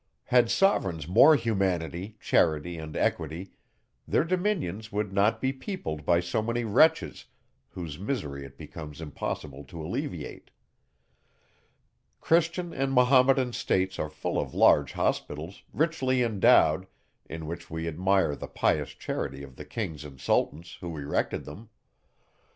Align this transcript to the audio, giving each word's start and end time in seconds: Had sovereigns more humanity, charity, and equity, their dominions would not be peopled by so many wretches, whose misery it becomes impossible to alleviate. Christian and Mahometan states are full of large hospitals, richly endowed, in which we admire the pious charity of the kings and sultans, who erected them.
Had 0.23 0.49
sovereigns 0.49 1.07
more 1.07 1.35
humanity, 1.35 2.17
charity, 2.19 2.75
and 2.79 2.97
equity, 2.97 3.51
their 4.07 4.23
dominions 4.23 4.91
would 4.91 5.13
not 5.13 5.39
be 5.39 5.53
peopled 5.53 6.05
by 6.05 6.19
so 6.19 6.41
many 6.41 6.63
wretches, 6.63 7.25
whose 7.69 7.99
misery 7.99 8.43
it 8.43 8.57
becomes 8.57 8.99
impossible 8.99 9.63
to 9.65 9.79
alleviate. 9.85 10.49
Christian 12.19 12.73
and 12.73 12.95
Mahometan 12.95 13.53
states 13.53 13.99
are 13.99 14.09
full 14.09 14.39
of 14.39 14.55
large 14.55 14.93
hospitals, 14.93 15.61
richly 15.71 16.23
endowed, 16.23 16.87
in 17.29 17.45
which 17.45 17.69
we 17.69 17.87
admire 17.87 18.35
the 18.35 18.47
pious 18.47 18.89
charity 18.95 19.43
of 19.43 19.55
the 19.55 19.65
kings 19.65 20.03
and 20.03 20.19
sultans, 20.19 20.79
who 20.81 20.97
erected 20.97 21.45
them. 21.45 21.69